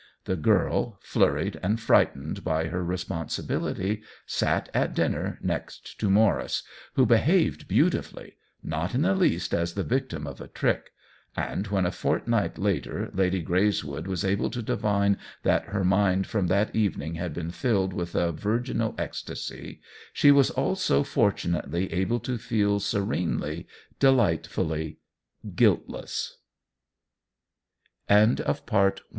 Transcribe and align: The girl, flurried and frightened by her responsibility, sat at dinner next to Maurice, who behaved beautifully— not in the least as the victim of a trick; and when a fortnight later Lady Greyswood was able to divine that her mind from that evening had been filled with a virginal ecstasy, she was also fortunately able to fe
The 0.25 0.35
girl, 0.35 0.97
flurried 1.03 1.59
and 1.61 1.79
frightened 1.79 2.43
by 2.43 2.69
her 2.69 2.83
responsibility, 2.83 4.01
sat 4.25 4.67
at 4.73 4.95
dinner 4.95 5.37
next 5.43 5.99
to 5.99 6.09
Maurice, 6.09 6.63
who 6.95 7.05
behaved 7.05 7.67
beautifully— 7.67 8.37
not 8.63 8.95
in 8.95 9.03
the 9.03 9.13
least 9.13 9.53
as 9.53 9.75
the 9.75 9.83
victim 9.83 10.25
of 10.25 10.41
a 10.41 10.47
trick; 10.47 10.89
and 11.37 11.67
when 11.67 11.85
a 11.85 11.91
fortnight 11.91 12.57
later 12.57 13.11
Lady 13.13 13.43
Greyswood 13.43 14.07
was 14.07 14.25
able 14.25 14.49
to 14.49 14.63
divine 14.63 15.19
that 15.43 15.65
her 15.65 15.83
mind 15.83 16.25
from 16.25 16.47
that 16.47 16.75
evening 16.75 17.13
had 17.13 17.31
been 17.31 17.51
filled 17.51 17.93
with 17.93 18.15
a 18.15 18.31
virginal 18.31 18.95
ecstasy, 18.97 19.81
she 20.13 20.31
was 20.31 20.49
also 20.49 21.03
fortunately 21.03 21.93
able 21.93 22.19
to 22.21 22.39
fe 22.39 22.65